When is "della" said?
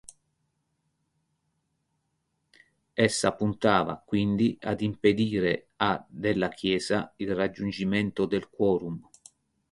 6.09-6.49